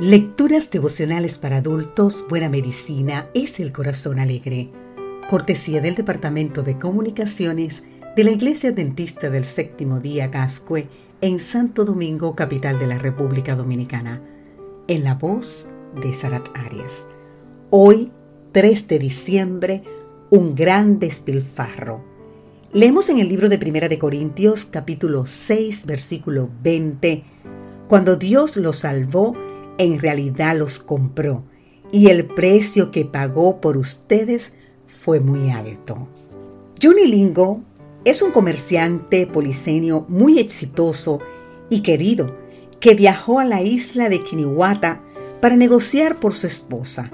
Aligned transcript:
Lecturas 0.00 0.70
devocionales 0.70 1.38
para 1.38 1.56
adultos, 1.56 2.24
Buena 2.28 2.48
Medicina 2.48 3.28
es 3.34 3.58
el 3.58 3.72
Corazón 3.72 4.20
Alegre. 4.20 4.70
Cortesía 5.28 5.80
del 5.80 5.96
Departamento 5.96 6.62
de 6.62 6.78
Comunicaciones 6.78 7.82
de 8.14 8.22
la 8.22 8.30
Iglesia 8.30 8.70
Dentista 8.70 9.28
del 9.28 9.44
Séptimo 9.44 9.98
Día 9.98 10.28
Gascue 10.28 10.86
en 11.20 11.40
Santo 11.40 11.84
Domingo, 11.84 12.36
capital 12.36 12.78
de 12.78 12.86
la 12.86 12.96
República 12.96 13.56
Dominicana. 13.56 14.22
En 14.86 15.02
la 15.02 15.16
voz 15.16 15.66
de 16.00 16.12
Sarat 16.12 16.48
Arias. 16.54 17.08
Hoy, 17.70 18.12
3 18.52 18.86
de 18.86 18.98
diciembre, 19.00 19.82
un 20.30 20.54
gran 20.54 21.00
despilfarro. 21.00 22.04
Leemos 22.72 23.08
en 23.08 23.18
el 23.18 23.28
libro 23.28 23.48
de 23.48 23.58
Primera 23.58 23.88
de 23.88 23.98
Corintios, 23.98 24.64
capítulo 24.64 25.26
6, 25.26 25.86
versículo 25.86 26.50
20, 26.62 27.24
cuando 27.88 28.14
Dios 28.14 28.56
los 28.56 28.76
salvó, 28.76 29.34
en 29.78 29.98
realidad 30.00 30.56
los 30.56 30.78
compró 30.78 31.44
y 31.90 32.08
el 32.08 32.26
precio 32.26 32.90
que 32.90 33.04
pagó 33.04 33.60
por 33.60 33.76
ustedes 33.76 34.54
fue 34.86 35.20
muy 35.20 35.50
alto. 35.50 36.08
Johnny 36.82 37.06
Lingo 37.06 37.62
es 38.04 38.22
un 38.22 38.30
comerciante 38.30 39.26
policenio 39.26 40.04
muy 40.08 40.38
exitoso 40.38 41.20
y 41.70 41.82
querido 41.82 42.36
que 42.80 42.94
viajó 42.94 43.40
a 43.40 43.44
la 43.44 43.62
isla 43.62 44.08
de 44.08 44.22
Kiniwata 44.22 45.02
para 45.40 45.56
negociar 45.56 46.20
por 46.20 46.34
su 46.34 46.46
esposa. 46.46 47.10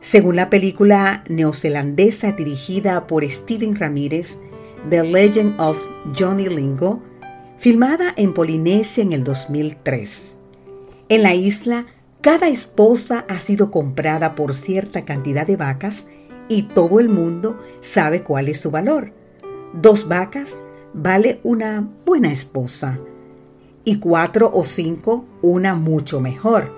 Según 0.00 0.36
la 0.36 0.50
película 0.50 1.24
neozelandesa 1.28 2.32
dirigida 2.32 3.06
por 3.06 3.28
Steven 3.28 3.76
Ramírez, 3.76 4.38
The 4.88 5.02
Legend 5.02 5.60
of 5.60 5.84
Johnny 6.16 6.48
Lingo, 6.48 7.02
filmada 7.58 8.14
en 8.16 8.32
Polinesia 8.32 9.02
en 9.02 9.12
el 9.12 9.24
2003. 9.24 10.35
En 11.08 11.22
la 11.22 11.34
isla, 11.34 11.86
cada 12.20 12.48
esposa 12.48 13.24
ha 13.28 13.40
sido 13.40 13.70
comprada 13.70 14.34
por 14.34 14.52
cierta 14.52 15.04
cantidad 15.04 15.46
de 15.46 15.56
vacas 15.56 16.06
y 16.48 16.62
todo 16.62 16.98
el 16.98 17.08
mundo 17.08 17.60
sabe 17.80 18.24
cuál 18.24 18.48
es 18.48 18.58
su 18.58 18.72
valor. 18.72 19.12
Dos 19.72 20.08
vacas 20.08 20.58
vale 20.94 21.38
una 21.44 21.88
buena 22.04 22.32
esposa 22.32 22.98
y 23.84 24.00
cuatro 24.00 24.50
o 24.52 24.64
cinco 24.64 25.24
una 25.42 25.76
mucho 25.76 26.20
mejor. 26.20 26.72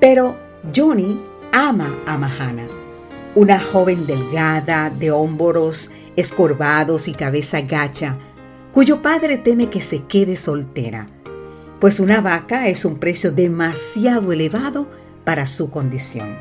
Pero 0.00 0.36
Johnny 0.74 1.18
ama 1.50 1.98
a 2.04 2.18
Mahana, 2.18 2.66
una 3.34 3.58
joven 3.58 4.06
delgada, 4.06 4.90
de 4.90 5.10
hombros 5.10 5.90
escorvados 6.14 7.08
y 7.08 7.14
cabeza 7.14 7.62
gacha, 7.62 8.18
cuyo 8.72 9.00
padre 9.00 9.38
teme 9.38 9.70
que 9.70 9.80
se 9.80 10.02
quede 10.02 10.36
soltera 10.36 11.08
pues 11.86 12.00
una 12.00 12.20
vaca 12.20 12.66
es 12.66 12.84
un 12.84 12.96
precio 12.96 13.30
demasiado 13.30 14.32
elevado 14.32 14.88
para 15.22 15.46
su 15.46 15.70
condición. 15.70 16.36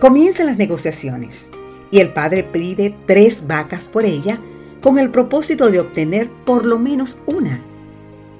Comienzan 0.00 0.46
las 0.46 0.56
negociaciones 0.56 1.50
y 1.90 2.00
el 2.00 2.14
padre 2.14 2.42
pide 2.42 2.96
tres 3.04 3.46
vacas 3.46 3.84
por 3.84 4.06
ella 4.06 4.40
con 4.80 4.98
el 4.98 5.10
propósito 5.10 5.70
de 5.70 5.78
obtener 5.78 6.30
por 6.46 6.64
lo 6.64 6.78
menos 6.78 7.18
una. 7.26 7.60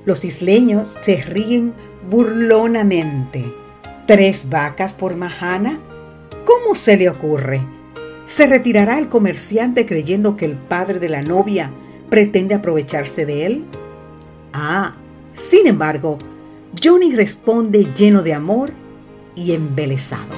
Los 0.06 0.24
isleños 0.24 0.88
se 0.88 1.20
ríen 1.20 1.74
burlonamente. 2.08 3.54
¿Tres 4.06 4.48
vacas 4.48 4.94
por 4.94 5.16
Mahana? 5.16 5.80
¿Cómo 6.46 6.74
se 6.74 6.96
le 6.96 7.10
ocurre? 7.10 7.60
¿Se 8.24 8.46
retirará 8.46 8.98
el 8.98 9.10
comerciante 9.10 9.84
creyendo 9.84 10.38
que 10.38 10.46
el 10.46 10.56
padre 10.56 10.98
de 10.98 11.10
la 11.10 11.20
novia 11.20 11.70
pretende 12.08 12.54
aprovecharse 12.54 13.26
de 13.26 13.44
él? 13.44 13.64
Ah, 14.54 14.96
sin 15.34 15.66
embargo, 15.66 16.18
Johnny 16.82 17.14
responde 17.14 17.92
lleno 17.94 18.22
de 18.22 18.34
amor 18.34 18.72
y 19.34 19.52
embelesado. 19.52 20.34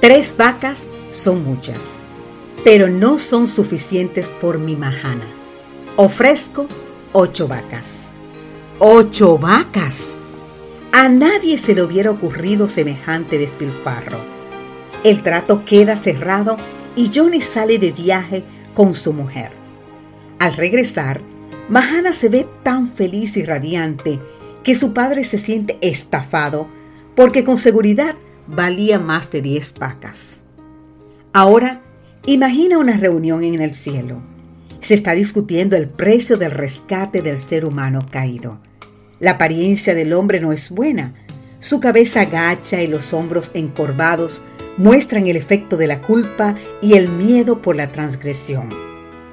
Tres 0.00 0.34
vacas 0.36 0.86
son 1.10 1.44
muchas, 1.44 2.00
pero 2.64 2.88
no 2.88 3.18
son 3.18 3.46
suficientes 3.46 4.28
por 4.28 4.58
mi 4.58 4.76
majana. 4.76 5.26
Ofrezco 5.96 6.66
ocho 7.12 7.48
vacas. 7.48 8.12
¡Ocho 8.78 9.38
vacas! 9.38 10.10
A 10.92 11.08
nadie 11.08 11.58
se 11.58 11.74
le 11.74 11.82
hubiera 11.82 12.10
ocurrido 12.10 12.68
semejante 12.68 13.38
despilfarro. 13.38 14.18
El 15.04 15.22
trato 15.22 15.64
queda 15.64 15.96
cerrado 15.96 16.56
y 16.94 17.10
Johnny 17.12 17.40
sale 17.40 17.78
de 17.78 17.92
viaje 17.92 18.44
con 18.74 18.94
su 18.94 19.12
mujer. 19.12 19.50
Al 20.38 20.54
regresar, 20.54 21.20
Mahana 21.68 22.14
se 22.14 22.28
ve 22.28 22.46
tan 22.62 22.92
feliz 22.92 23.36
y 23.36 23.44
radiante 23.44 24.18
que 24.64 24.74
su 24.74 24.94
padre 24.94 25.24
se 25.24 25.38
siente 25.38 25.78
estafado 25.82 26.66
porque 27.14 27.44
con 27.44 27.58
seguridad 27.58 28.14
valía 28.46 28.98
más 28.98 29.30
de 29.30 29.42
10 29.42 29.74
vacas. 29.78 30.40
Ahora, 31.32 31.82
imagina 32.24 32.78
una 32.78 32.96
reunión 32.96 33.44
en 33.44 33.60
el 33.60 33.74
cielo. 33.74 34.22
Se 34.80 34.94
está 34.94 35.12
discutiendo 35.12 35.76
el 35.76 35.88
precio 35.88 36.38
del 36.38 36.52
rescate 36.52 37.20
del 37.20 37.38
ser 37.38 37.64
humano 37.64 38.06
caído. 38.10 38.60
La 39.20 39.32
apariencia 39.32 39.94
del 39.94 40.12
hombre 40.12 40.40
no 40.40 40.52
es 40.52 40.70
buena. 40.70 41.14
Su 41.58 41.80
cabeza 41.80 42.22
agacha 42.22 42.80
y 42.80 42.86
los 42.86 43.12
hombros 43.12 43.50
encorvados 43.52 44.42
muestran 44.78 45.26
el 45.26 45.36
efecto 45.36 45.76
de 45.76 45.88
la 45.88 46.00
culpa 46.00 46.54
y 46.80 46.94
el 46.94 47.08
miedo 47.08 47.60
por 47.60 47.76
la 47.76 47.90
transgresión. 47.92 48.68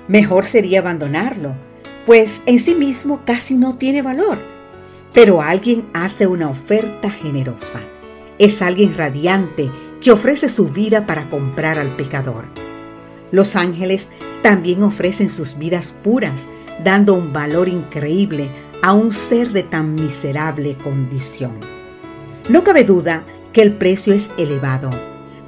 Mejor 0.08 0.46
sería 0.46 0.80
abandonarlo, 0.80 1.56
pues 2.06 2.42
en 2.46 2.60
sí 2.60 2.76
mismo 2.76 3.22
casi 3.26 3.56
no 3.56 3.78
tiene 3.78 4.02
valor. 4.02 4.38
Pero 5.14 5.42
alguien 5.42 5.88
hace 5.94 6.28
una 6.28 6.50
oferta 6.50 7.10
generosa. 7.10 7.80
Es 8.38 8.62
alguien 8.62 8.96
radiante 8.98 9.72
que 10.02 10.12
ofrece 10.12 10.50
su 10.50 10.70
vida 10.70 11.06
para 11.06 11.30
comprar 11.30 11.80
al 11.80 11.96
pecador. 11.96 12.46
Los 13.32 13.56
ángeles 13.56 14.10
también 14.44 14.84
ofrecen 14.84 15.30
sus 15.30 15.58
vidas 15.58 15.94
puras, 16.04 16.48
dando 16.84 17.14
un 17.16 17.34
valor 17.34 17.68
increíble 17.68 18.52
a 18.84 18.94
un 18.94 19.12
ser 19.12 19.52
de 19.52 19.64
tan 19.64 19.96
miserable 19.96 20.78
condición. 20.78 21.54
No 22.50 22.64
cabe 22.64 22.84
duda 22.84 23.24
que 23.54 23.62
el 23.62 23.74
precio 23.74 24.14
es 24.14 24.30
elevado, 24.38 24.92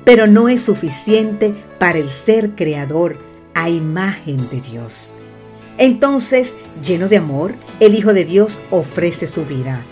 pero 0.04 0.26
no 0.26 0.50
es 0.50 0.64
suficiente 0.64 1.54
para 1.78 2.00
el 2.00 2.10
ser 2.10 2.56
creador 2.56 3.20
a 3.54 3.70
imagen 3.70 4.50
de 4.50 4.62
Dios. 4.62 5.14
Entonces, 5.78 6.56
lleno 6.84 7.08
de 7.08 7.18
amor, 7.18 7.54
el 7.80 7.94
Hijo 7.94 8.14
de 8.14 8.26
Dios 8.26 8.62
ofrece 8.72 9.28
su 9.28 9.46
vida. 9.46 9.86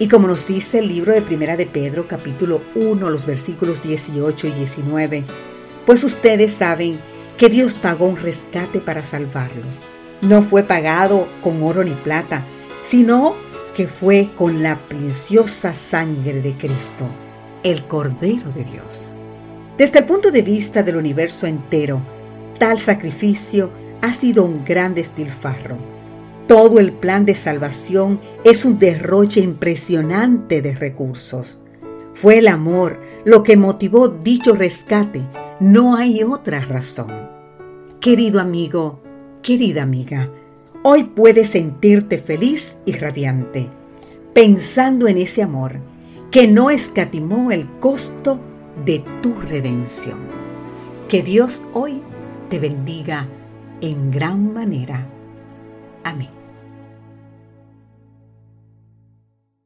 Y 0.00 0.08
como 0.08 0.26
nos 0.26 0.48
dice 0.48 0.80
el 0.80 0.88
libro 0.88 1.12
de 1.12 1.22
Primera 1.22 1.56
de 1.56 1.66
Pedro, 1.66 2.08
capítulo 2.08 2.60
1, 2.74 3.10
los 3.10 3.24
versículos 3.24 3.80
18 3.80 4.48
y 4.48 4.52
19, 4.52 5.24
pues 5.86 6.02
ustedes 6.02 6.52
saben 6.52 6.98
que 7.38 7.48
Dios 7.48 7.74
pagó 7.74 8.06
un 8.06 8.16
rescate 8.16 8.80
para 8.80 9.04
salvarlos. 9.04 9.84
No 10.20 10.42
fue 10.42 10.64
pagado 10.64 11.28
con 11.42 11.62
oro 11.62 11.84
ni 11.84 11.92
plata, 11.92 12.44
sino 12.82 13.36
que 13.76 13.86
fue 13.86 14.30
con 14.34 14.64
la 14.64 14.80
preciosa 14.88 15.74
sangre 15.74 16.42
de 16.42 16.56
Cristo, 16.56 17.06
el 17.62 17.84
Cordero 17.86 18.50
de 18.50 18.64
Dios. 18.64 19.12
Desde 19.78 20.00
el 20.00 20.06
punto 20.06 20.32
de 20.32 20.42
vista 20.42 20.82
del 20.82 20.96
universo 20.96 21.46
entero, 21.46 22.00
tal 22.58 22.80
sacrificio 22.80 23.70
ha 24.04 24.12
sido 24.12 24.44
un 24.44 24.66
gran 24.66 24.94
despilfarro. 24.94 25.78
Todo 26.46 26.78
el 26.78 26.92
plan 26.92 27.24
de 27.24 27.34
salvación 27.34 28.20
es 28.44 28.66
un 28.66 28.78
derroche 28.78 29.40
impresionante 29.40 30.60
de 30.60 30.74
recursos. 30.74 31.58
Fue 32.12 32.38
el 32.38 32.48
amor 32.48 33.00
lo 33.24 33.42
que 33.42 33.56
motivó 33.56 34.08
dicho 34.08 34.54
rescate, 34.54 35.22
no 35.58 35.96
hay 35.96 36.22
otra 36.22 36.60
razón. 36.60 37.10
Querido 37.98 38.40
amigo, 38.40 39.00
querida 39.42 39.82
amiga, 39.82 40.28
hoy 40.82 41.04
puedes 41.04 41.48
sentirte 41.48 42.18
feliz 42.18 42.76
y 42.84 42.92
radiante, 42.92 43.70
pensando 44.34 45.08
en 45.08 45.16
ese 45.16 45.42
amor 45.42 45.78
que 46.30 46.46
no 46.46 46.68
escatimó 46.68 47.52
el 47.52 47.66
costo 47.80 48.38
de 48.84 49.02
tu 49.22 49.32
redención. 49.40 50.18
Que 51.08 51.22
Dios 51.22 51.62
hoy 51.72 52.02
te 52.50 52.58
bendiga 52.58 53.28
en 53.84 54.10
gran 54.10 54.54
manera. 54.54 55.06
Amén. 56.04 56.43